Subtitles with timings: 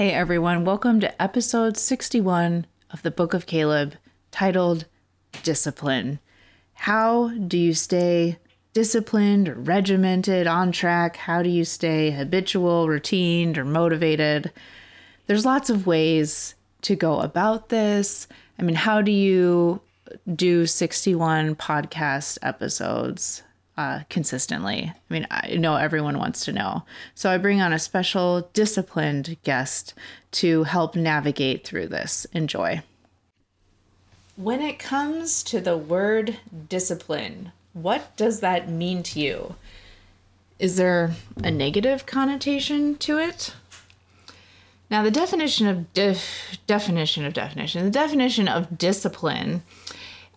[0.00, 3.96] Hey everyone, welcome to episode 61 of the Book of Caleb
[4.30, 4.86] titled
[5.42, 6.20] Discipline.
[6.72, 8.38] How do you stay
[8.72, 11.16] disciplined or regimented, on track?
[11.16, 14.50] How do you stay habitual, routine, or motivated?
[15.26, 18.26] There's lots of ways to go about this.
[18.58, 19.82] I mean, how do you
[20.34, 23.42] do 61 podcast episodes
[23.80, 24.92] uh, consistently?
[24.92, 26.82] I mean, I know everyone wants to know.
[27.14, 29.94] So I bring on a special disciplined guest
[30.32, 32.26] to help navigate through this.
[32.32, 32.82] Enjoy.
[34.36, 36.36] When it comes to the word
[36.68, 39.56] discipline, what does that mean to you?
[40.58, 43.54] Is there a negative connotation to it?
[44.90, 49.62] Now, the definition of def- definition of definition, the definition of discipline,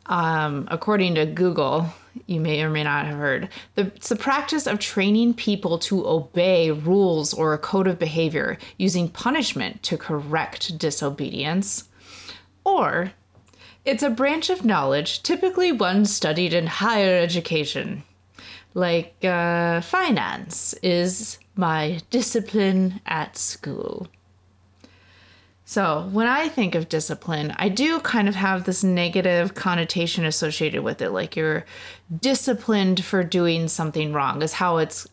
[0.05, 1.94] um, according to Google,
[2.25, 6.08] you may or may not have heard, the, it's the practice of training people to
[6.08, 11.89] obey rules or a code of behavior using punishment to correct disobedience.
[12.64, 13.14] Or
[13.86, 18.03] it's a branch of knowledge, typically one studied in higher education.
[18.73, 24.08] Like uh, finance is my discipline at school.
[25.73, 30.83] So, when I think of discipline, I do kind of have this negative connotation associated
[30.83, 31.09] with it.
[31.09, 31.65] Like you're
[32.21, 35.07] disciplined for doing something wrong, is how it's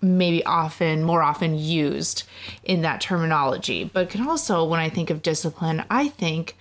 [0.00, 2.22] maybe often, more often used
[2.62, 3.90] in that terminology.
[3.92, 6.56] But can also, when I think of discipline, I think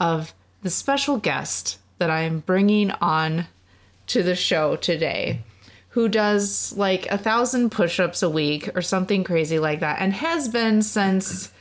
[0.00, 3.46] of the special guest that I'm bringing on
[4.08, 5.42] to the show today
[5.90, 10.12] who does like a thousand push ups a week or something crazy like that and
[10.12, 11.52] has been since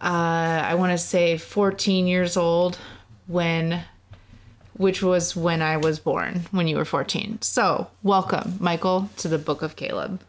[0.00, 2.78] uh, I want to say 14 years old
[3.26, 3.84] when
[4.78, 7.42] which was when I was born, when you were 14.
[7.42, 10.20] So, welcome, Michael, to the Book of Caleb.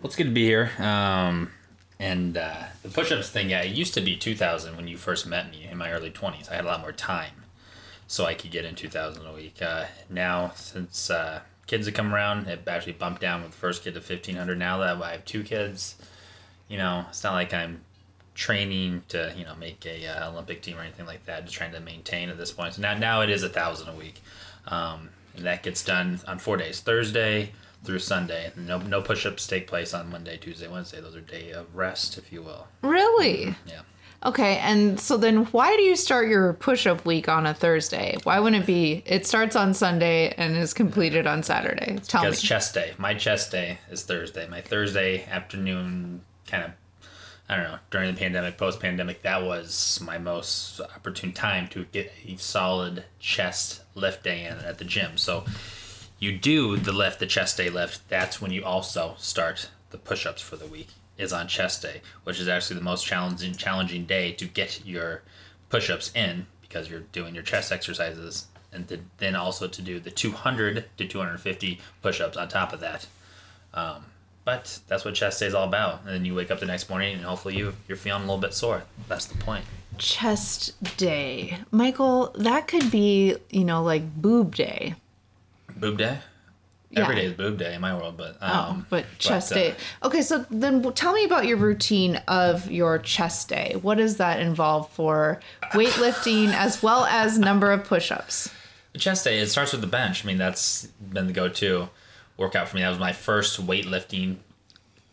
[0.00, 0.70] Well, it's good to be here.
[0.78, 1.50] Um,
[1.98, 5.26] and uh, the push ups thing, yeah, it used to be 2000 when you first
[5.26, 6.50] met me in my early 20s.
[6.50, 7.44] I had a lot more time,
[8.06, 9.62] so I could get in 2000 a week.
[9.62, 13.84] Uh, now, since uh, kids have come around, it actually bumped down with the first
[13.84, 14.58] kid to 1500.
[14.58, 15.96] Now that I have two kids,
[16.68, 17.80] you know, it's not like I'm
[18.34, 21.44] training to you know make a uh, Olympic team or anything like that.
[21.44, 22.74] Just trying to maintain at this point.
[22.74, 24.20] So now now it is a thousand a week,
[24.66, 27.52] um, and that gets done on four days: Thursday
[27.84, 28.52] through Sunday.
[28.56, 31.00] No no push-ups take place on Monday, Tuesday, Wednesday.
[31.00, 32.66] Those are day of rest, if you will.
[32.82, 33.54] Really?
[33.66, 33.82] Yeah.
[34.24, 38.16] Okay, and so then why do you start your push up week on a Thursday?
[38.22, 39.02] Why wouldn't it be?
[39.04, 41.98] It starts on Sunday and is completed on Saturday.
[42.08, 42.48] Tell because me.
[42.48, 42.94] chest day.
[42.96, 44.48] My chest day is Thursday.
[44.48, 46.70] My Thursday afternoon kind of
[47.54, 51.84] I don't know, during the pandemic, post pandemic, that was my most opportune time to
[51.84, 55.16] get a solid chest lift day in at the gym.
[55.16, 55.44] So
[56.18, 60.26] you do the lift, the chest day lift, that's when you also start the push
[60.26, 64.04] ups for the week, is on chest day, which is actually the most challenging challenging
[64.04, 65.22] day to get your
[65.68, 70.00] push ups in because you're doing your chest exercises and to, then also to do
[70.00, 73.06] the 200 to 250 push ups on top of that.
[73.72, 74.06] Um,
[74.44, 76.00] but that's what chest day is all about.
[76.00, 78.40] And then you wake up the next morning and hopefully you you're feeling a little
[78.40, 78.84] bit sore.
[79.08, 79.64] That's the point.
[79.98, 81.58] Chest day.
[81.70, 84.94] Michael, that could be, you know, like boob day.
[85.76, 86.18] Boob day?
[86.90, 87.02] Yeah.
[87.02, 88.50] Every day is boob day in my world, but um,
[88.82, 89.74] Oh, but chest uh, day.
[90.04, 93.76] Okay, so then tell me about your routine of your chest day.
[93.82, 95.40] What does that involve for
[95.72, 98.50] weightlifting as well as number of push-ups?
[98.96, 100.24] Chest day, it starts with the bench.
[100.24, 101.88] I mean, that's been the go-to
[102.36, 102.82] workout for me.
[102.82, 104.36] That was my first weightlifting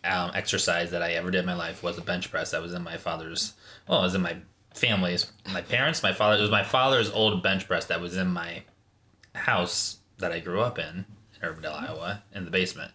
[0.04, 2.52] um, exercise that I ever did in my life was a bench press.
[2.52, 3.54] That was in my father's,
[3.88, 4.38] well, it was in my
[4.74, 6.38] family's, my parents, my father.
[6.38, 8.64] It was my father's old bench press that was in my
[9.35, 12.91] house that I grew up in, in Urbandale, Iowa, in the basement.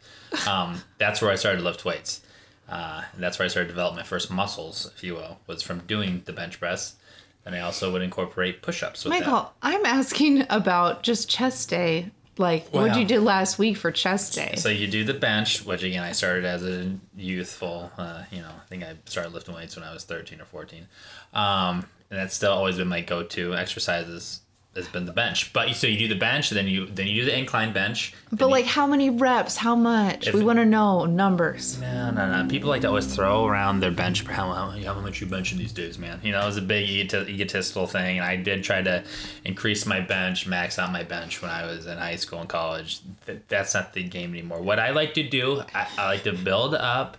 [0.48, 2.22] Um, that's where I started to lift weights.
[2.68, 5.62] Uh, and that's where I started to develop my first muscles, if you will, was
[5.62, 6.96] from doing the bench press.
[7.44, 9.20] And I also would incorporate push-ups with that.
[9.20, 12.10] Michael, I'm asking about just chest day.
[12.38, 14.54] Like, what did you do last week for chest day?
[14.56, 17.90] So you do the bench, which again I started as a youthful.
[17.96, 20.86] Uh, you know, I think I started lifting weights when I was thirteen or fourteen,
[21.32, 24.40] um, and that's still always been my go-to exercises
[24.76, 25.52] has been the bench.
[25.52, 28.14] But so you do the bench, then you then you do the incline bench.
[28.32, 29.56] But like, how many reps?
[29.56, 30.28] How much?
[30.28, 31.78] If- we want to know numbers.
[31.80, 32.48] No, no, no.
[32.48, 34.24] People like to always throw around their bench.
[34.26, 36.20] How, how, how much you benching these days, man?
[36.22, 39.02] You know, it was a big egotistical thing, and I did try to
[39.44, 43.00] increase my bench, max out my bench when I was in high school and college.
[43.26, 44.60] Th- That's not the game anymore.
[44.60, 47.16] What I like to do, I, I like to build up,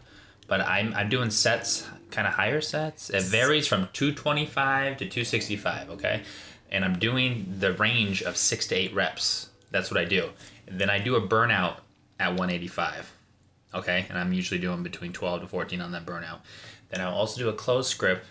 [0.48, 3.10] but I'm I'm doing sets, kind of higher sets.
[3.10, 5.90] It varies from 225 to 265.
[5.92, 6.24] Okay,
[6.72, 9.50] and I'm doing the range of six to eight reps.
[9.72, 10.30] That's what I do.
[10.68, 11.78] And then I do a burnout
[12.20, 13.14] at 185
[13.76, 14.06] okay?
[14.10, 16.40] And i'm usually doing between 12 to 14 on that burnout.
[16.90, 18.24] Then i'll also do a close grip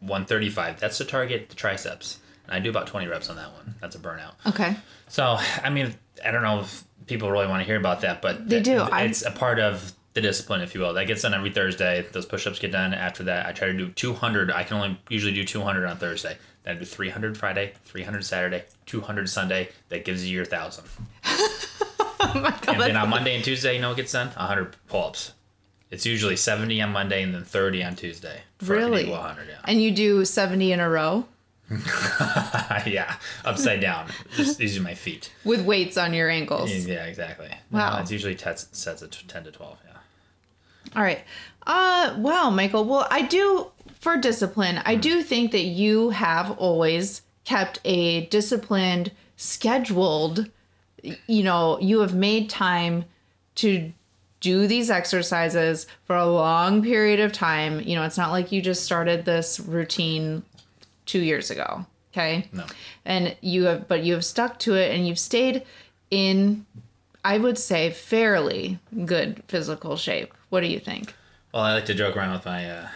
[0.00, 2.18] 135 that's to target the triceps.
[2.46, 3.74] And i do about 20 reps on that one.
[3.80, 4.32] That's a burnout.
[4.46, 4.76] Okay.
[5.08, 5.94] so i mean
[6.24, 8.78] i don't know if people really want to hear about that but They do.
[8.78, 10.94] th- I- it's a part of the discipline if you will.
[10.94, 12.04] That gets done every thursday.
[12.10, 13.46] Those push-ups get done after that.
[13.46, 16.84] I try to do 200 i can only usually do 200 on thursday i do
[16.84, 20.84] 300 friday 300 saturday 200 sunday that gives you your thousand
[22.22, 22.68] Oh my god.
[22.68, 24.28] and then on Monday and Tuesday, you know what gets done?
[24.28, 25.32] 100 pull ups.
[25.90, 28.42] It's usually 70 on Monday and then 30 on Tuesday.
[28.62, 29.04] Really?
[29.04, 31.26] equal 100, and you do 70 in a row
[31.70, 32.82] yeah.
[32.86, 33.14] yeah,
[33.44, 34.08] upside down.
[34.34, 35.32] Just using my feet.
[35.44, 36.70] with weights on your ankles.
[36.70, 37.50] Yeah, exactly.
[37.70, 37.96] Wow.
[37.96, 40.96] No, it's usually tets, sets of 10 to 12, yeah.
[40.96, 41.22] All right.
[41.66, 42.84] Uh wow, Michael.
[42.84, 43.70] Well, I do
[44.00, 50.50] for discipline, I do think that you have always kept a disciplined, scheduled,
[51.26, 53.04] you know, you have made time
[53.56, 53.92] to
[54.40, 57.80] do these exercises for a long period of time.
[57.80, 60.42] You know, it's not like you just started this routine
[61.06, 62.48] 2 years ago, okay?
[62.52, 62.64] No.
[63.04, 65.64] And you have but you have stuck to it and you've stayed
[66.10, 66.64] in
[67.22, 70.32] I would say fairly good physical shape.
[70.48, 71.14] What do you think?
[71.52, 72.88] Well, I like to joke around with my uh,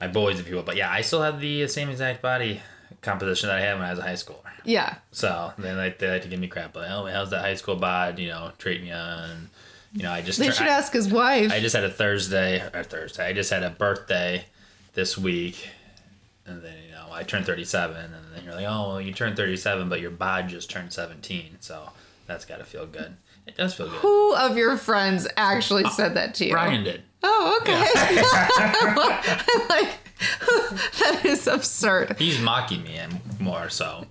[0.00, 0.62] my boys, if you will.
[0.62, 2.60] But yeah, I still have the same exact body
[3.00, 4.42] composition that I had when I was a high schooler.
[4.64, 4.96] Yeah.
[5.12, 6.76] So they like, they like to give me crap.
[6.76, 8.18] Like, oh, how's that high school bod?
[8.18, 8.94] You know, treating you.
[8.94, 9.48] And,
[9.92, 11.50] you know, I just They should ask his wife.
[11.52, 13.26] I just had a Thursday or Thursday.
[13.26, 14.44] I just had a birthday
[14.94, 15.68] this week,
[16.44, 19.12] and then you know I turned thirty seven, and then you're like, oh, well, you
[19.12, 21.90] turned thirty seven, but your bod just turned seventeen, so
[22.26, 23.16] that's got to feel good.
[23.48, 23.96] It does feel good.
[24.00, 26.52] Who of your friends actually uh, said that to you?
[26.52, 27.02] Brian did.
[27.22, 27.80] Oh, okay.
[29.68, 29.88] like
[30.98, 32.16] that is absurd.
[32.18, 34.04] He's mocking me and more so,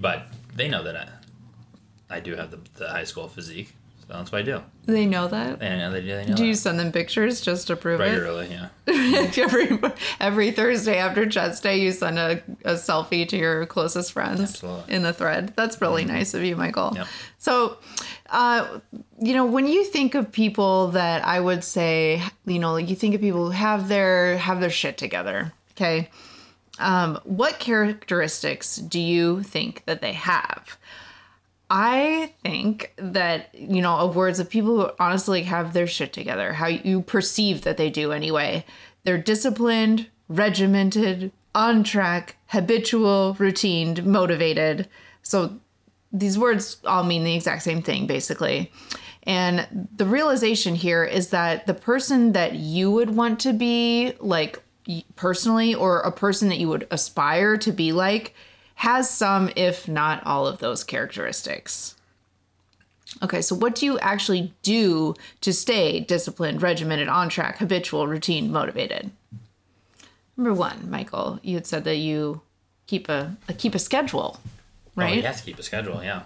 [0.00, 3.74] but they know that I, I do have the, the high school physique,
[4.18, 4.62] that's what I do.
[4.86, 5.62] They know that.
[5.62, 8.04] And they, do they know Do you send them pictures just to prove it?
[8.04, 8.68] regularly, yeah.
[9.36, 9.78] every
[10.18, 14.92] every Thursday after chest day, you send a, a selfie to your closest friends Absolutely.
[14.92, 15.52] in the thread.
[15.56, 16.92] That's really nice of you, Michael.
[16.94, 17.06] Yep.
[17.38, 17.78] So,
[18.30, 18.80] uh,
[19.20, 22.96] you know, when you think of people that I would say, you know, like you
[22.96, 25.52] think of people who have their have their shit together.
[25.72, 26.10] Okay.
[26.78, 30.78] Um, what characteristics do you think that they have?
[31.70, 36.52] I think that, you know, of words of people who honestly have their shit together,
[36.52, 38.64] how you perceive that they do anyway.
[39.04, 44.88] They're disciplined, regimented, on track, habitual, routined, motivated.
[45.22, 45.60] So
[46.12, 48.72] these words all mean the exact same thing, basically.
[49.22, 54.60] And the realization here is that the person that you would want to be, like
[55.14, 58.34] personally, or a person that you would aspire to be like,
[58.80, 61.96] has some, if not all of those characteristics.
[63.22, 68.50] Okay, so what do you actually do to stay disciplined, regimented, on track, habitual, routine,
[68.50, 69.10] motivated?
[70.34, 72.40] Number one, Michael, you had said that you
[72.86, 75.22] keep a, a keep a schedule, Oh, right?
[75.24, 76.22] has to keep a schedule, yeah.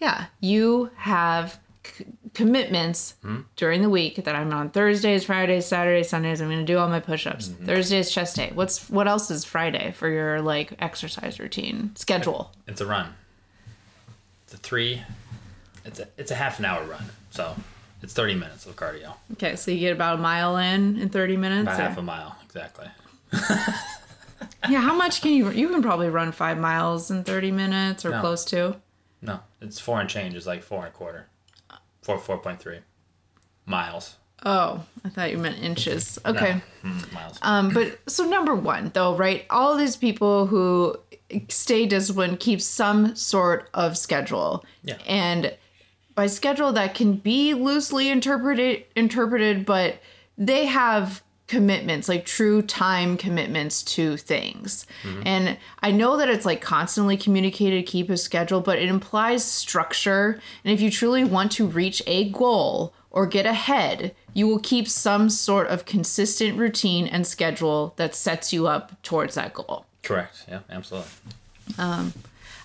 [0.00, 1.58] Yeah, you have
[1.96, 3.14] c- commitments
[3.56, 6.40] during the week that I'm on Thursdays, Fridays, Saturdays, Sundays.
[6.40, 7.48] I'm going to do all my push-ups.
[7.48, 7.66] Mhm.
[7.66, 8.50] Thursdays chest day.
[8.54, 12.52] What's what else is Friday for your like exercise routine schedule?
[12.66, 13.14] It's a run.
[14.44, 15.02] It's a three.
[15.84, 17.54] It's a it's a half an hour run, so
[18.02, 21.36] it's thirty minutes of cardio, Okay, so you get about a mile in in 30
[21.36, 21.62] minutes.
[21.62, 22.86] about or- half a mile exactly.
[24.68, 25.50] yeah, how much can you?
[25.50, 28.20] You can probably run five miles in 30 minutes or No.
[28.20, 28.76] close to.
[29.22, 30.34] No, it's four and change.
[30.34, 31.26] It's like four and a quarter,
[32.16, 32.78] point three
[33.66, 34.16] miles.
[34.46, 36.18] Oh, I thought you meant inches.
[36.24, 36.62] Okay.
[36.84, 37.38] No, mm, miles.
[37.42, 39.44] Um, but so number one, though, right?
[39.50, 40.96] All these people who
[41.48, 44.96] stay disciplined keep some sort of schedule, Yeah.
[45.06, 45.56] and
[46.14, 50.00] by schedule that can be loosely interpreted, interpreted, but
[50.38, 54.86] they have commitments, like true time commitments to things.
[55.24, 60.40] And I know that it's like constantly communicated, keep a schedule, but it implies structure.
[60.64, 64.86] And if you truly want to reach a goal or get ahead, you will keep
[64.86, 69.86] some sort of consistent routine and schedule that sets you up towards that goal.
[70.02, 70.44] Correct.
[70.48, 71.10] Yeah, absolutely.
[71.78, 72.12] Um,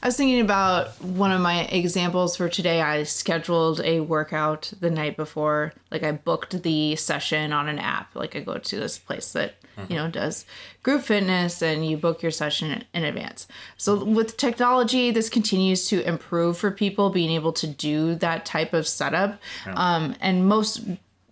[0.04, 2.82] I was thinking about one of my examples for today.
[2.82, 5.72] I scheduled a workout the night before.
[5.92, 8.14] Like I booked the session on an app.
[8.14, 9.56] Like I go to this place that,
[9.88, 10.46] you know, does
[10.84, 13.48] group fitness and you book your session in advance.
[13.78, 18.74] So with technology, this continues to improve for people being able to do that type
[18.74, 19.40] of setup.
[19.78, 20.82] Um, and most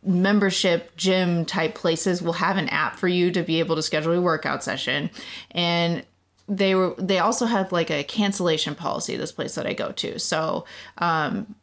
[0.01, 4.13] membership gym type places will have an app for you to be able to schedule
[4.13, 5.09] a workout session
[5.51, 6.05] and
[6.51, 10.19] they were they also have like a cancellation policy this place that i go to.
[10.19, 10.65] So
[10.97, 11.55] um,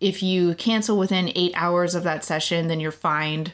[0.00, 3.52] if you cancel within eight hours of that session then you're fined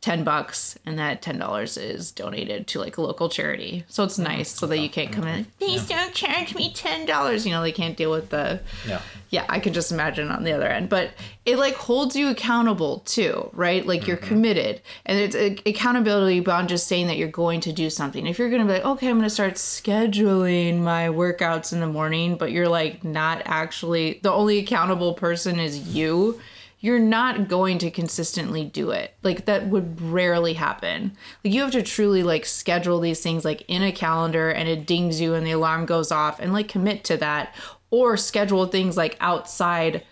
[0.00, 3.84] 10 bucks and that $10 is donated to like a local charity.
[3.88, 5.44] So it's nice so that you can't come in.
[5.58, 9.00] Please don't charge me $10 you know they can't deal with the Yeah.
[9.30, 10.88] yeah i can just imagine on the other end.
[10.88, 11.10] But
[11.44, 13.84] it like holds you accountable too right?
[13.84, 14.28] Like you're mm-hmm.
[14.28, 14.82] committed.
[15.04, 18.26] And it's a, accountability beyond just saying that you're going to do something.
[18.26, 21.80] If you're going to be like okay i'm going to start scheduling my workouts in
[21.80, 26.40] the morning but you're like not actually the only accountable person is you
[26.80, 31.10] you're not going to consistently do it like that would rarely happen
[31.44, 34.86] like you have to truly like schedule these things like in a calendar and it
[34.86, 37.54] dings you and the alarm goes off and like commit to that
[37.90, 40.04] or schedule things like outside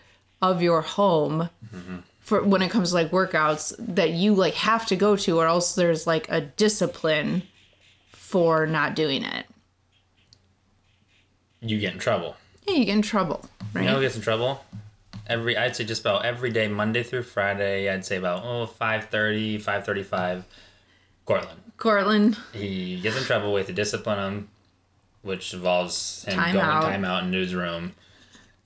[0.43, 1.49] of your home
[2.21, 5.47] for when it comes to like workouts that you like have to go to or
[5.47, 7.43] else there's like a discipline
[8.11, 9.47] for not doing it
[11.61, 12.37] You get in trouble.
[12.67, 14.65] yeah you get in trouble right You know who gets in trouble?
[15.29, 17.89] Every I'd say just about every day, Monday through Friday.
[17.89, 20.45] I'd say about oh 5.30, 5.35,
[21.25, 21.61] Cortland.
[21.77, 24.49] cortland He gets in trouble with the discipline him,
[25.23, 26.83] which involves him Time going out.
[26.83, 27.95] time out in newsroom.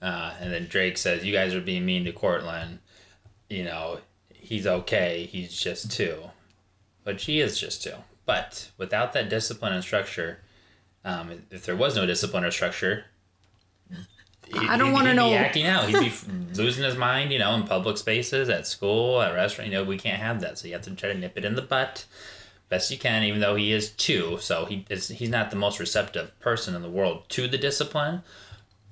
[0.02, 2.79] Uh, and then Drake says, "You guys are being mean to Cortland.
[3.49, 4.00] You know,
[4.33, 5.29] he's okay.
[5.31, 6.31] He's just two,
[7.05, 7.95] but she is just two.
[8.26, 10.38] But without that discipline and structure,
[11.05, 13.07] um, if there was no discipline or structure."
[14.52, 15.88] He- I don't he'd be know- acting out.
[15.88, 16.12] He'd be
[16.54, 19.71] losing his mind, you know, in public spaces, at school, at restaurant.
[19.71, 20.59] You know, we can't have that.
[20.59, 22.04] So you have to try to nip it in the butt
[22.69, 24.38] best you can, even though he is two.
[24.40, 28.23] So he is he's not the most receptive person in the world to the discipline,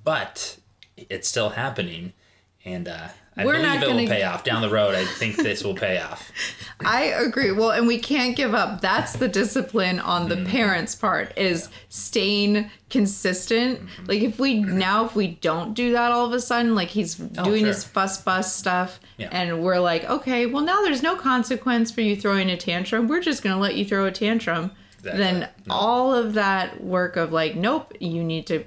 [0.03, 0.57] but
[0.97, 2.11] it's still happening,
[2.65, 3.07] and uh,
[3.39, 4.95] I We're believe not it will gonna- pay off down the road.
[4.95, 6.31] I think this will pay off.
[6.85, 7.51] I agree.
[7.51, 8.81] Well, and we can't give up.
[8.81, 10.45] That's the discipline on the Mm-hmm.
[10.51, 13.79] parents' part is staying consistent.
[13.81, 14.05] Mm-hmm.
[14.05, 17.15] Like if we now if we don't do that all of a sudden, like he's
[17.15, 19.29] doing his Oh, fuss bus stuff Yeah.
[19.31, 23.07] and we're like, "Okay, well now there's no consequence for you throwing a tantrum.
[23.07, 25.23] We're just going to let you throw a tantrum." Exactly.
[25.23, 28.63] Then all of that work of like, "Nope, you need to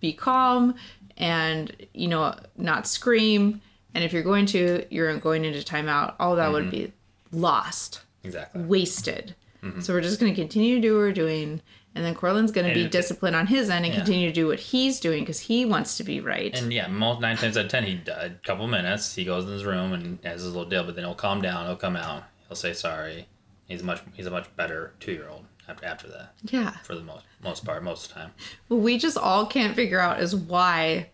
[0.00, 0.74] be calm
[1.16, 3.60] and, you know, not scream."
[3.96, 6.16] And if you're going to, you're going into timeout.
[6.20, 6.70] All that would mm-hmm.
[6.70, 6.92] be
[7.32, 8.62] lost Exactly.
[8.62, 9.34] wasted.
[9.62, 9.80] Mm-hmm.
[9.80, 11.62] So we're just going to continue to do what we're doing.
[11.94, 14.00] And then Cortland's going to be disciplined on his end and Yeah.
[14.00, 16.54] continue to do what he's doing because he wants to be right.
[16.54, 19.14] And yeah, most nine times out of ten, he uh, a couple minutes.
[19.14, 21.64] He goes in his room and has his little deal, but then he'll calm down.
[21.64, 22.24] He'll come out.
[22.48, 23.26] He'll say sorry.
[23.66, 24.02] He's much.
[24.12, 26.34] He's a much better two year old after after that.
[26.42, 26.72] yeah.
[26.84, 28.30] For the most most part, most of the time.
[28.68, 31.08] What we just all can't figure out is why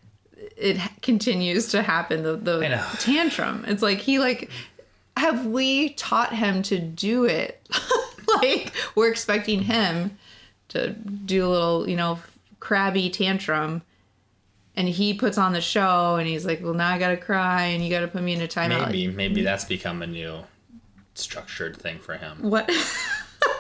[0.57, 2.23] it continues to happen.
[2.23, 2.61] The, the
[2.99, 3.65] tantrum.
[3.67, 4.51] It's like he like,
[5.17, 7.67] have we taught him to do it?
[8.43, 10.17] like we're expecting him
[10.69, 12.19] to do a little, you know,
[12.61, 13.83] crabby tantrum.
[14.75, 17.65] And he puts on the show and he's like, well, now I got to cry
[17.65, 18.87] and you got to put me in a timeout.
[18.87, 20.39] Maybe maybe that's become a new
[21.15, 22.39] structured thing for him.
[22.41, 22.71] What?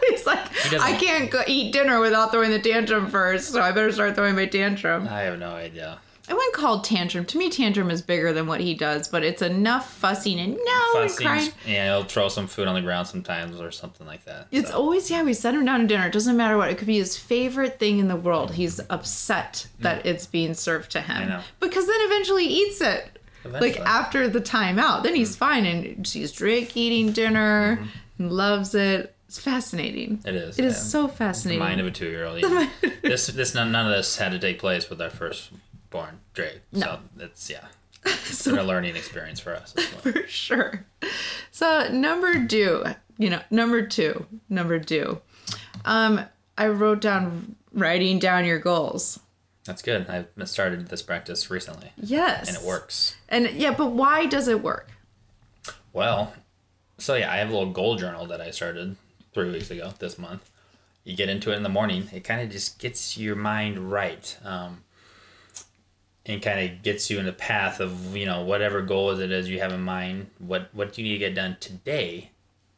[0.09, 3.73] He's like, doesn't- I can't go eat dinner without throwing the tantrum first, so I
[3.73, 5.07] better start throwing my tantrum.
[5.09, 5.99] I have no idea.
[6.33, 7.27] I wouldn't call it tantrum.
[7.27, 10.81] To me, tantrum is bigger than what he does, but it's enough fussing and no
[10.95, 11.51] Fussing, crying.
[11.67, 14.47] yeah, he'll throw some food on the ground sometimes or something like that.
[14.51, 14.77] It's so.
[14.79, 16.07] always, yeah, we set him down to dinner.
[16.07, 16.71] It doesn't matter what.
[16.71, 18.53] It could be his favorite thing in the world.
[18.53, 21.17] He's upset that it's being served to him.
[21.25, 21.29] Mm.
[21.29, 21.41] know.
[21.61, 23.19] Because then eventually he eats it.
[23.45, 25.03] Like after the timeout.
[25.03, 27.79] Then he's fine and sees Drake eating dinner
[28.19, 29.15] and loves it.
[29.29, 30.19] It's fascinating.
[30.19, 30.29] Mm-hmm.
[30.29, 30.81] It is, It is yeah.
[30.81, 31.59] so fascinating.
[31.61, 32.41] mind of a two year old.
[33.03, 35.11] this this none, none of this had to take place with our
[35.93, 36.61] firstborn Drake.
[36.73, 37.67] So it's yeah.
[38.05, 40.01] It's been a learning experience for us as well.
[40.13, 40.85] for sure.
[41.51, 42.85] So number two,
[43.19, 45.21] you know, number two, number two.
[45.85, 46.21] Um,
[46.59, 49.21] I wrote down writing down your goals.
[49.65, 50.09] That's good.
[50.09, 52.49] I've started this practice recently Yes.
[52.49, 53.15] and it works.
[53.29, 54.91] And yeah, but why does it work?
[55.93, 56.33] Well,
[56.99, 58.97] so yeah, I have a little goal journal that I started
[59.33, 60.51] three weeks ago this month.
[61.05, 64.37] You get into it in the morning, it kind of just gets your mind right.
[64.45, 64.83] Um,
[66.26, 69.33] and kind of gets you in the path of you know whatever goal is it
[69.33, 70.31] is you have in mind.
[70.38, 72.31] What what do you need to get done today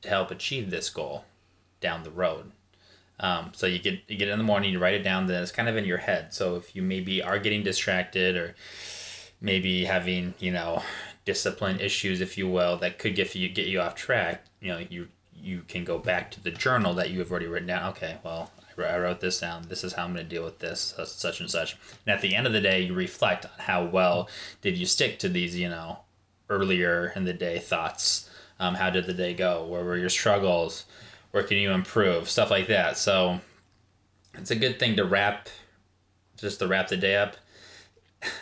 [0.02, 1.24] to help achieve this goal
[1.80, 2.52] down the road?
[3.20, 5.52] Um, so you get you get in the morning, you write it down, then it's
[5.52, 6.34] kind of in your head.
[6.34, 8.54] So if you maybe are getting distracted or
[9.40, 10.82] maybe having you know
[11.24, 14.44] discipline issues, if you will, that could get you get you off track.
[14.60, 15.08] You know, you
[15.40, 17.90] you can go back to the journal that you have already written down.
[17.90, 19.66] Okay, well, I wrote this down.
[19.68, 21.76] This is how I'm going to deal with this, such and such.
[22.06, 24.28] And at the end of the day, you reflect on how well
[24.62, 25.98] did you stick to these, you know,
[26.50, 28.28] earlier in the day thoughts.
[28.58, 29.66] Um, how did the day go?
[29.66, 30.84] Where were your struggles?
[31.30, 32.28] Where can you improve?
[32.28, 32.96] Stuff like that.
[32.96, 33.40] So
[34.34, 35.48] it's a good thing to wrap,
[36.36, 37.36] just to wrap the day up.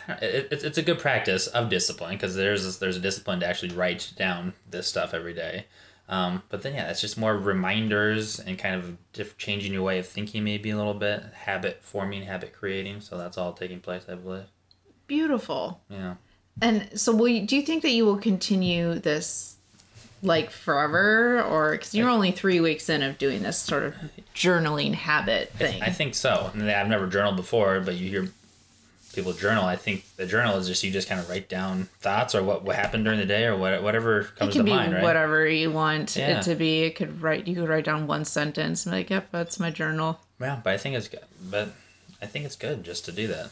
[0.07, 3.73] It, it's, it's a good practice of discipline because there's there's a discipline to actually
[3.75, 5.65] write down this stuff every day.
[6.09, 9.99] Um, but then yeah, it's just more reminders and kind of diff- changing your way
[9.99, 13.01] of thinking maybe a little bit, habit forming, habit creating.
[13.01, 14.45] So that's all taking place, I believe.
[15.07, 15.81] Beautiful.
[15.89, 16.15] Yeah.
[16.61, 19.55] And so, will you, do you think that you will continue this
[20.21, 23.95] like forever, or because you're only three weeks in of doing this sort of
[24.35, 25.81] journaling habit thing?
[25.81, 26.51] I think so.
[26.53, 28.29] And I've never journaled before, but you hear
[29.13, 29.63] people journal.
[29.65, 32.63] I think the journal is just you just kind of write down thoughts or what,
[32.63, 35.03] what happened during the day or what, whatever comes it can to be mind, right?
[35.03, 36.39] whatever you want Yeah.
[36.39, 36.81] it to be.
[36.83, 37.47] It could write.
[37.47, 40.73] You could write down one sentence and be like, "Yep, that's my journal." Yeah, but
[40.73, 41.21] I think it's good.
[41.49, 41.69] But
[42.21, 43.49] I think it's good just to do that.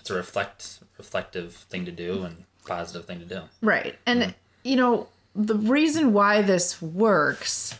[0.00, 3.40] It's a reflect reflective thing to do and positive thing to do.
[3.60, 3.96] Right.
[4.06, 7.78] And, you know, the reason why this works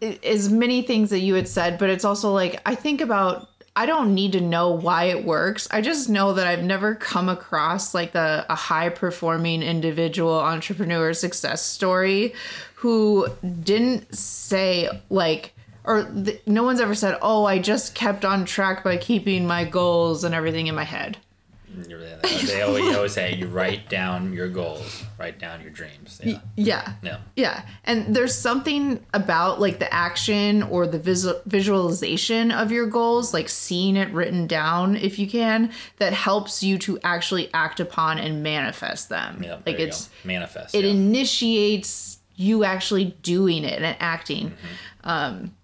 [0.00, 3.49] is many things that you had said, but it's also like, I think about,
[3.80, 5.66] I don't need to know why it works.
[5.70, 11.64] I just know that I've never come across like a high performing individual entrepreneur success
[11.64, 12.34] story
[12.74, 13.26] who
[13.62, 18.84] didn't say, like, or th- no one's ever said, oh, I just kept on track
[18.84, 21.16] by keeping my goals and everything in my head.
[22.46, 26.20] They always, you always say you write down your goals, write down your dreams.
[26.22, 26.40] Yeah.
[26.56, 26.92] Yeah.
[27.02, 27.18] Yeah.
[27.36, 27.62] Yeah.
[27.84, 33.48] And there's something about like the action or the visual visualization of your goals, like
[33.48, 38.42] seeing it written down if you can, that helps you to actually act upon and
[38.42, 39.42] manifest them.
[39.42, 40.12] Yeah, like it's go.
[40.24, 40.74] manifest.
[40.74, 40.90] it yeah.
[40.90, 44.52] initiates you actually doing it and acting.
[45.04, 45.54] Um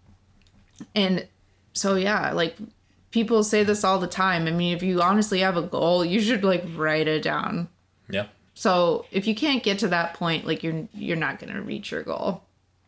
[0.95, 1.27] and
[1.73, 2.57] so yeah, like
[3.11, 4.47] people say this all the time.
[4.47, 7.69] I mean, if you honestly have a goal, you should like write it down.
[8.09, 8.27] yeah.
[8.55, 12.03] So if you can't get to that point, like you're you're not gonna reach your
[12.03, 12.43] goal.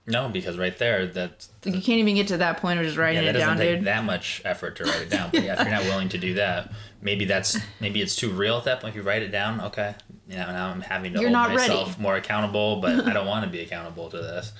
[0.06, 2.96] No, because right there, that Like you can't even get to that point of just
[2.96, 3.86] writing yeah, that it doesn't down, take dude.
[3.86, 5.28] that much effort to write it down.
[5.30, 8.56] But yeah, if you're not willing to do that, maybe that's maybe it's too real
[8.56, 8.92] at that point.
[8.92, 9.94] If you write it down, okay,
[10.26, 11.74] you know, now I'm having to You're hold not ready.
[11.74, 14.52] myself more accountable, but I don't want to be accountable to this.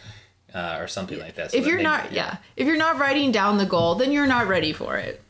[0.55, 1.51] Uh, or something like that.
[1.51, 4.13] So if that you're maybe- not, yeah, if you're not writing down the goal, then
[4.13, 5.23] you're not ready for it.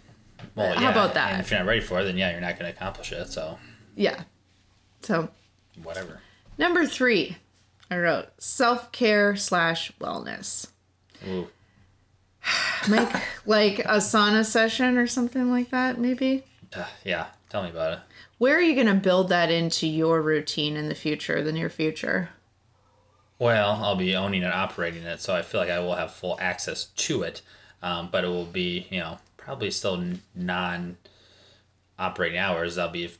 [0.55, 1.33] Well, How yeah, about that?
[1.33, 3.29] And if you're not ready for it, then yeah, you're not going to accomplish it.
[3.29, 3.59] So
[3.97, 4.23] Yeah.
[5.03, 5.29] So
[5.83, 6.21] whatever.
[6.59, 7.37] number three,
[7.91, 10.69] I wrote self care slash wellness.
[11.27, 11.49] Ooh.
[12.89, 13.09] Make
[13.47, 16.45] like a sauna session or something like that, maybe.
[16.75, 17.99] Uh, yeah, tell me about it.
[18.39, 21.69] Where are you going to build that into your routine in the future, the near
[21.69, 22.31] future?
[23.39, 26.37] Well, I'll be owning and operating it, so I feel like I will have full
[26.41, 27.43] access to it.
[27.83, 30.99] Um, but it will be, you know, probably still non
[31.99, 32.77] operating hours.
[32.77, 33.19] I'll be if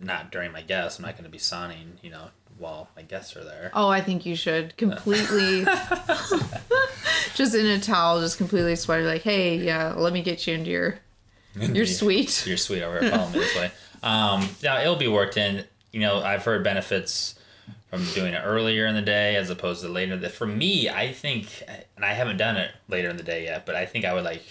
[0.00, 0.98] not during my guests.
[0.98, 3.70] I'm not going to be signing, you know, while my guests are there.
[3.72, 5.64] Oh, I think you should completely
[7.36, 9.04] just in a towel, just completely sweaty.
[9.04, 10.98] Like, hey, yeah, let me get you into your
[11.60, 12.44] your suite.
[12.48, 13.12] You're sweet over here.
[13.12, 13.70] Follow me this way.
[14.02, 15.64] Um, yeah, it'll be worked in.
[15.92, 17.36] You know, I've heard benefits
[17.88, 20.18] from doing it earlier in the day as opposed to later.
[20.28, 21.62] For me, I think,
[21.94, 24.24] and I haven't done it later in the day yet, but I think I would
[24.24, 24.42] like,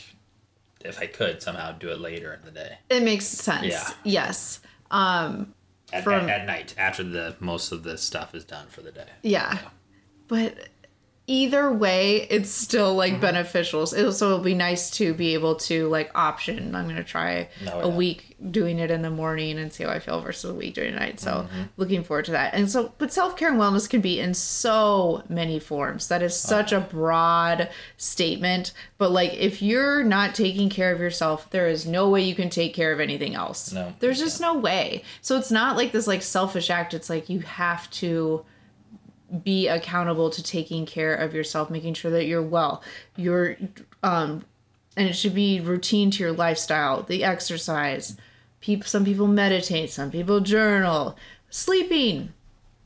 [0.86, 3.66] if I could somehow do it later in the day, It makes sense.
[3.68, 3.90] Yeah.
[4.04, 4.60] Yes.
[4.92, 5.54] Um.
[5.94, 8.92] at, From- at, at night after the most of the stuff is done for the
[8.92, 9.08] day.
[9.22, 9.58] Yeah.
[10.28, 10.70] But
[11.28, 13.22] either way, it's still like Mm-hmm.
[13.22, 13.86] beneficial.
[13.88, 16.76] So so it'll be nice to be able to like option.
[16.76, 17.96] I'm gonna try Oh, a yeah.
[17.96, 20.94] week doing it in the morning and see how I feel versus a week it
[20.94, 21.20] at night.
[21.20, 21.62] So Mm-hmm.
[21.78, 22.54] looking forward to that.
[22.54, 26.08] And so, but self care and wellness can be in so many forms.
[26.10, 28.72] That is such a broad statement.
[28.98, 32.50] But like, if you're not taking care of yourself, there is no way you can
[32.50, 33.72] take care of anything else.
[33.72, 35.04] No, there's just no way.
[35.22, 36.94] So it's not like this like selfish act.
[36.94, 38.46] It's like you have to
[39.44, 42.84] be accountable to taking care of yourself, making sure that you're well.
[43.16, 43.58] You're
[44.04, 44.46] um
[44.98, 48.16] and it should be routine to your lifestyle, the exercise.
[48.62, 51.18] People some people meditate, some people journal.
[51.50, 52.34] Sleeping.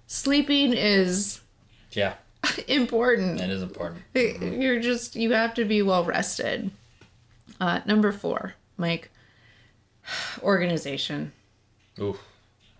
[0.07, 1.41] Sleeping is
[1.91, 2.13] Yeah,
[2.67, 3.39] important.
[3.41, 4.01] it is important.
[4.13, 6.71] You're just you have to be well rested.
[7.59, 9.11] Uh number 4, Mike.
[10.41, 11.31] Organization.
[11.99, 12.17] Ooh,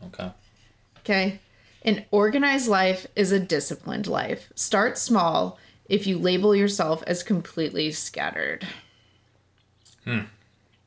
[0.06, 0.32] okay.
[1.00, 1.40] Okay.
[1.84, 4.52] An organized life is a disciplined life.
[4.56, 5.58] Start small.
[5.88, 8.68] if you label yourself as completely scattered.
[10.04, 10.20] Hmm.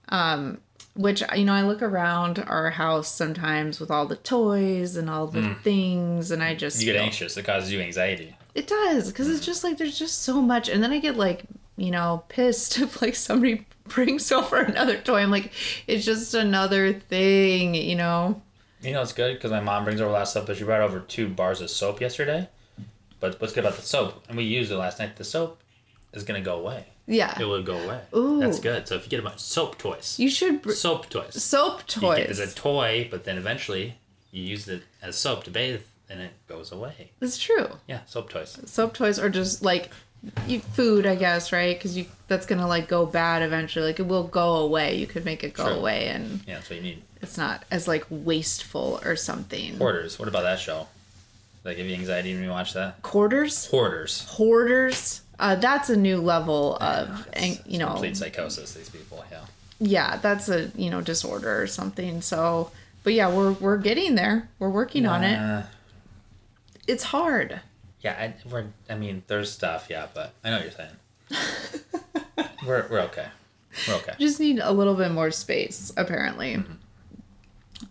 [0.09, 0.59] Um,
[0.95, 5.27] which you know, I look around our house sometimes with all the toys and all
[5.27, 5.53] the hmm.
[5.55, 7.37] things, and I just You get feel- anxious.
[7.37, 8.37] It causes you anxiety.
[8.55, 9.47] It does because it's hmm.
[9.47, 11.45] just like there's just so much, and then I get like
[11.77, 15.21] you know pissed if like somebody brings over another toy.
[15.21, 15.53] I'm like,
[15.87, 18.41] it's just another thing, you know.
[18.83, 20.65] You know, it's good because my mom brings over a lot of stuff, but she
[20.65, 22.49] brought over two bars of soap yesterday.
[23.21, 25.61] But what's good about the soap, and we used it last night, the soap
[26.13, 26.87] is going to go away.
[27.07, 28.01] Yeah, It will go away.
[28.15, 28.41] Ooh.
[28.41, 28.87] That's good.
[28.89, 31.41] So if you get a bunch of soap toys, you should br- soap toys.
[31.43, 32.41] soap You get it toys.
[32.41, 33.95] as a toy, but then eventually
[34.31, 37.11] you use it as soap to bathe and it goes away.
[37.21, 37.67] It's true.
[37.89, 38.59] Yeah, soap toys.
[38.67, 39.91] Soap toys are just like
[40.47, 41.77] you, food, I guess, right?
[41.77, 43.87] Because you that's gonna like go bad eventually.
[43.87, 44.97] Like it will go away.
[44.97, 45.75] You could make it go True.
[45.75, 47.03] away, and Yeah, that's what you need.
[47.21, 49.77] it's not as like wasteful or something.
[49.79, 50.19] Hoarders.
[50.19, 50.87] What about that show?
[51.65, 53.03] Does that give you anxiety when you watch that?
[53.03, 54.25] Quarters, Hoarders.
[54.31, 55.23] hoarders.
[55.39, 59.41] Uh, that's a new level of, and you know, Complete psychosis, these people, yeah.
[59.81, 62.21] yeah, that's a you know disorder or something.
[62.23, 62.71] So,
[63.03, 64.49] but yeah, we're we're getting there.
[64.61, 65.65] We're working on it.
[66.87, 67.61] It's hard.
[68.03, 72.47] Yeah, I, we're, I mean, there's stuff, yeah, but I know what you're saying.
[72.67, 73.27] we're, we're okay.
[73.89, 74.13] We're okay.
[74.19, 76.63] just need a little bit more space apparently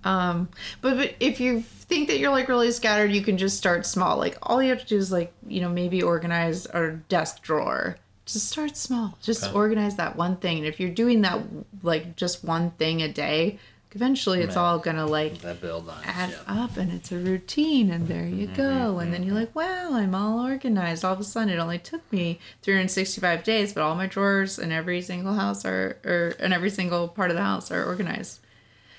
[0.04, 0.48] um
[0.82, 4.18] but, but if you think that you're like really scattered you can just start small
[4.18, 7.98] like all you have to do is like you know maybe organize our desk drawer
[8.26, 9.54] just start small just Okay.
[9.54, 11.42] organize that one thing and if you're doing that
[11.84, 13.60] like just one thing a day
[13.94, 14.62] eventually it's Right.
[14.62, 16.04] all gonna like That build on.
[16.04, 16.64] add yeah.
[16.64, 19.00] up and it's a routine and there you mm-hmm, go.
[19.00, 19.56] And mm-hmm, then you're mm-hmm.
[19.56, 21.04] like wow i'm all organized.
[21.06, 24.72] All of a sudden it only took me 365 days but all my drawers in
[24.72, 28.40] every single house are or in every single part of the house are organized.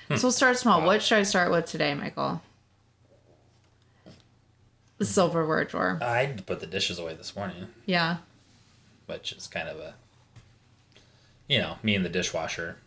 [0.07, 0.15] Hmm.
[0.17, 0.81] So we'll start small.
[0.85, 2.41] What should i start with today michael?
[4.99, 5.99] The silverware drawer.
[6.01, 8.17] I put the dishes away this morning, yeah.
[9.07, 9.95] Which is kind of a,
[11.49, 12.77] you know, me and the dishwasher.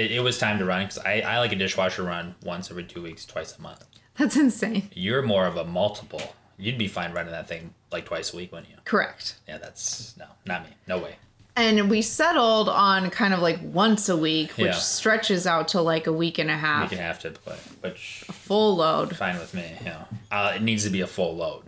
[0.00, 2.84] It, it was time to run because I, I like a dishwasher run once every
[2.84, 3.84] two weeks, twice a month.
[4.18, 6.22] that's insane You're more of a multiple.
[6.58, 8.76] You'd be fine running that thing like twice a week, wouldn't you?
[8.84, 10.70] correct Yeah, that's no, not me.
[10.86, 11.16] No way.
[11.56, 14.72] and we settled on kind of like once a week which Yeah.
[14.72, 18.24] stretches out to like a week and a We half can have to play, which
[18.28, 19.72] a full load fine with me.
[19.80, 21.64] You know, uh, it needs to be a full load.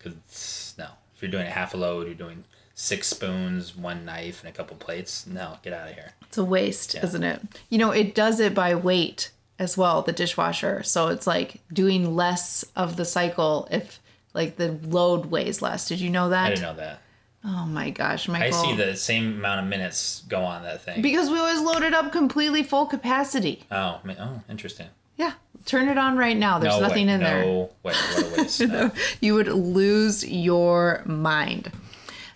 [0.00, 2.44] Cause no, if you're doing a half a load, you're doing
[2.80, 5.26] six spoons, one knife, and a couple plates.
[5.26, 6.12] No, get out of here.
[6.22, 7.04] It's a waste, Yeah.
[7.04, 7.40] isn't it?
[7.68, 10.84] You know, it does it by weight as well, the dishwasher.
[10.84, 13.98] So it's like doing less of the cycle if
[14.32, 15.88] like the load weighs less.
[15.88, 16.46] Did you know that?
[16.46, 17.00] I didn't know that.
[17.44, 18.46] Oh my gosh, Michael.
[18.56, 21.02] I see the same amount of minutes go on that thing.
[21.02, 23.64] Because we always load it up completely full capacity.
[23.72, 24.86] oh, oh, interesting.
[25.16, 25.32] Yeah.
[25.64, 26.60] Turn it on right now.
[26.60, 27.14] There's no nothing way.
[27.14, 27.44] in there.
[27.44, 27.92] No way.
[27.92, 28.60] What a waste.
[28.68, 28.92] No.
[29.20, 31.72] You would lose your mind.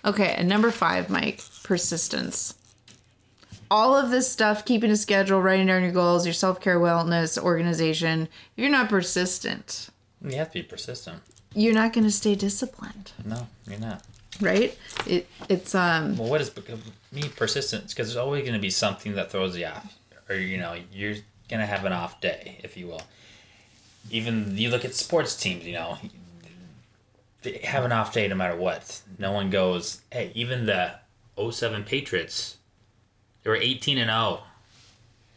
[0.05, 2.55] Okay, and number five, Mike, persistence.
[3.71, 7.39] All of this stuff, keeping a schedule, writing down your goals, your self care, wellness,
[7.43, 9.89] organization, if you're not persistent,
[10.23, 11.23] You have to be persistent.
[11.55, 14.03] you're not going to stay disciplined, No, you're not.
[14.41, 14.77] right?
[15.07, 16.51] It it's um Well, what is
[17.13, 17.95] me persistence?
[17.95, 19.95] Because there's always going to be something that throws you off,
[20.29, 21.15] or you know, you're
[21.49, 23.03] going to have an off day, if you will.
[24.11, 25.97] Even you look at sports teams, you know,
[27.65, 29.03] have an off day no matter what.
[29.19, 30.95] No one goes, hey, even the
[31.51, 32.57] 07 Patriots,
[33.43, 34.41] they were 18 and 0.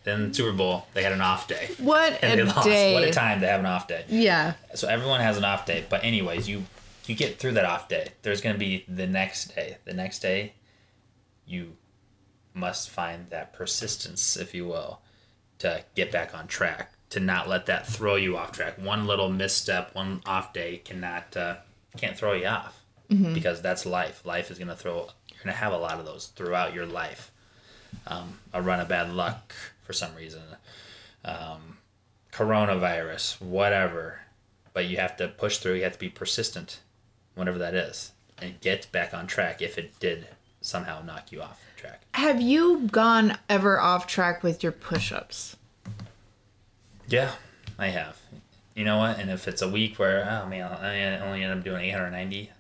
[0.04, 1.70] Then Super Bowl, they had an off day.
[1.80, 2.64] what And they a lost.
[2.68, 2.94] day.
[2.94, 4.06] What a time to have an off day.
[4.08, 4.54] Yeah.
[4.76, 6.64] So everyone has an off day, but anyways, you
[7.08, 8.10] you get through that off day.
[8.24, 9.78] There's going to be the next day.
[9.86, 10.54] The next day,
[11.46, 11.74] you
[12.54, 15.02] must find that persistence, if you will,
[15.60, 16.92] to get back on track.
[17.12, 18.78] To not let that throw you off track.
[18.80, 21.56] One little misstep, one off day cannot uh,
[21.96, 22.82] can't throw you off
[23.34, 24.26] because that's life.
[24.26, 24.96] Life is going to throw.
[25.30, 27.32] You're going to have a lot of those throughout your life.
[28.08, 29.54] Um, a run of bad luck
[29.84, 30.42] for some reason.
[31.24, 31.78] Um,
[32.32, 34.22] coronavirus, whatever.
[34.74, 35.76] But you have to push through.
[35.76, 36.82] You have to be persistent,
[37.36, 40.28] whatever that is, and get back on track if it did
[40.62, 42.02] somehow knock you off track.
[42.14, 45.56] Have you gone ever off track with your push ups?
[47.08, 47.32] Yeah,
[47.78, 48.18] I have.
[48.76, 49.20] You know what?
[49.20, 52.52] And if it's a week where, oh man, I only end up doing 890,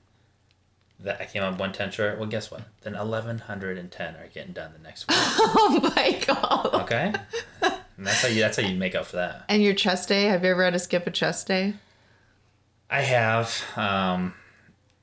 [1.01, 2.62] that I came up 110 short, well, guess what?
[2.82, 5.17] Then 1110 are getting done the next week.
[5.58, 6.73] Oh my god.
[6.84, 7.13] Okay?
[7.62, 9.45] and that's how you that's how you make up for that.
[9.49, 10.23] And your chest day?
[10.23, 11.73] Have you ever had to skip a chest day?
[12.89, 14.34] I have, um,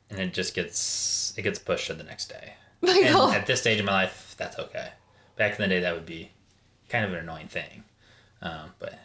[0.08, 2.54] and it just gets it gets pushed to the next day.
[2.80, 3.26] Michael.
[3.28, 4.90] And at this stage of my life, that's okay.
[5.36, 6.30] Back in the day, that would be
[6.88, 7.84] kind of an annoying thing.
[8.40, 8.98] Um, but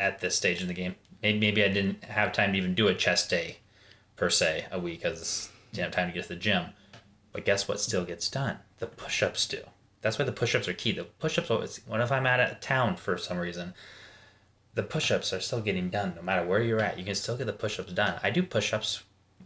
[0.00, 2.88] at this stage in the game, maybe, maybe I didn't have time to even do
[2.88, 3.58] a chest day
[4.16, 6.66] per se a week because didn't have time to get to the gym.
[7.32, 8.58] But guess what still gets done?
[8.78, 9.60] The push ups do.
[10.02, 10.92] That's why the push ups are key.
[10.92, 13.74] The push ups, what if I'm out of town for some reason?
[14.74, 16.98] The push ups are still getting done no matter where you're at.
[16.98, 18.18] You can still get the push ups done.
[18.22, 19.04] I do push ups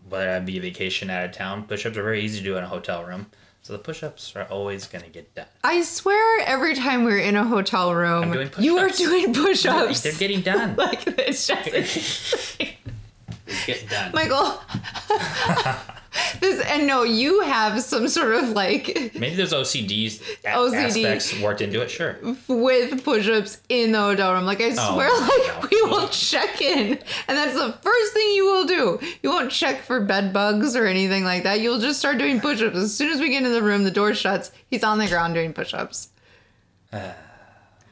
[0.08, 1.64] whether I be vacation out of town.
[1.64, 3.26] Push ups are very easy to do in a hotel room.
[3.64, 5.46] So the push ups are always going to get done.
[5.64, 10.02] I swear every time we're in a hotel room, you are doing push ups.
[10.02, 10.76] They're getting done.
[10.78, 11.70] like it's just
[12.58, 12.76] They
[13.66, 14.12] get done.
[14.12, 14.60] Michael.
[16.40, 21.04] this and no, you have some sort of like Maybe there's OCDs OCD.
[21.04, 21.90] aspects worked into it.
[21.90, 22.16] Sure.
[22.48, 24.44] with push-ups in the hotel room.
[24.44, 25.60] Like I oh, swear, no.
[25.60, 26.98] like we will check in,
[27.28, 29.00] and that's the first thing you will do.
[29.22, 31.60] You won't check for bed bugs or anything like that.
[31.60, 33.84] You'll just start doing push-ups as soon as we get into the room.
[33.84, 34.52] The door shuts.
[34.68, 36.08] He's on the ground doing push-ups.
[36.92, 37.12] Uh,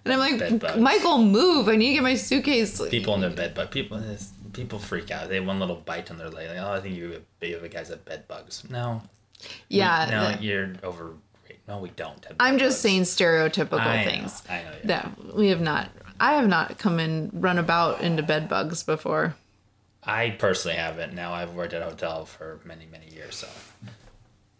[0.05, 1.69] and I'm like, Michael, move!
[1.69, 2.81] I need to get my suitcase.
[2.89, 3.99] People in their bed, but people
[4.53, 5.29] people freak out.
[5.29, 6.49] They have one little bite on their leg.
[6.49, 8.65] Like, oh, I think you have guys have bed bugs.
[8.71, 9.03] No.
[9.43, 11.15] We- Yeah, no, the- you're over.
[11.69, 12.25] No, we don't.
[12.25, 12.81] Have I'm just bugs.
[12.81, 14.71] saying stereotypical I know, things I know.
[14.81, 14.87] yeah.
[14.87, 15.91] that we have not.
[16.19, 19.35] I have not come and run about into bed bugs before.
[20.05, 21.15] I personally haven't.
[21.15, 23.49] Now I've worked at a hotel for many, many years, so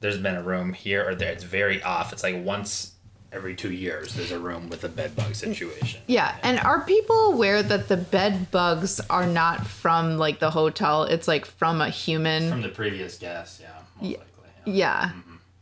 [0.01, 1.33] there's been a room here or there.
[1.33, 2.13] It's very off.
[2.13, 2.93] It's like once
[3.33, 6.01] every two years there's a room with a bed bug situation.
[6.07, 11.05] Yeah, and are people aware that the bed bugs are not from like the hotel?
[11.05, 12.51] It's like from a human.
[12.51, 13.69] From the previous guest, yeah,
[14.01, 14.27] most likely.
[14.67, 14.73] Yeah.
[14.75, 15.13] yeah,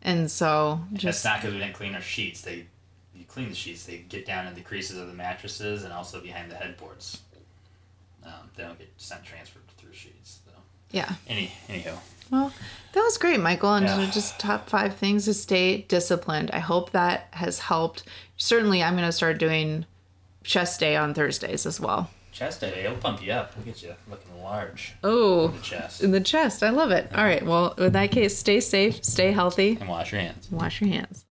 [0.03, 2.43] and so That's just not because we didn't clean our sheets.
[2.43, 2.67] They,
[3.15, 6.21] you clean the sheets, they get down in the creases of the mattresses and also
[6.21, 7.21] behind the headboards.
[8.25, 10.41] Um, they don't get sent transferred through sheets.
[10.45, 10.53] So.
[10.91, 11.15] yeah.
[11.27, 11.99] Any, anyhow,
[12.31, 12.53] Well,
[12.93, 13.75] that was great, Michael.
[13.75, 14.11] And Yeah.
[14.11, 16.51] just top five things to stay disciplined.
[16.53, 18.05] I hope that has helped.
[18.37, 19.85] Certainly, I'm going to start doing
[20.45, 22.11] chest day on Thursdays as well.
[22.33, 23.55] chest day, it'll pump you up.
[23.57, 26.01] We'll get you looking large Oh, in the chest.
[26.03, 26.63] in the chest.
[26.63, 27.11] I love it.
[27.15, 27.45] All right.
[27.45, 30.49] Well, in that case, stay safe, stay healthy, And wash your hands.
[30.51, 31.25] wash your hands.